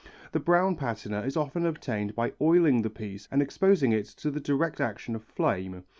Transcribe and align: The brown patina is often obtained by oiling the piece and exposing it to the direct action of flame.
The 0.31 0.39
brown 0.39 0.77
patina 0.77 1.21
is 1.21 1.37
often 1.37 1.63
obtained 1.63 2.15
by 2.15 2.33
oiling 2.41 2.81
the 2.81 2.89
piece 2.89 3.27
and 3.29 3.39
exposing 3.39 3.91
it 3.91 4.05
to 4.07 4.31
the 4.31 4.39
direct 4.39 4.81
action 4.81 5.13
of 5.13 5.23
flame. 5.23 5.83